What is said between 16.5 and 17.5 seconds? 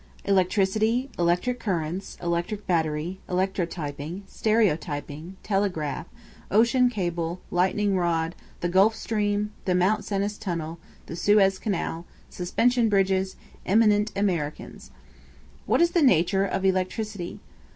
Electricity?